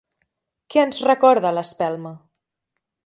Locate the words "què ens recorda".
0.75-1.51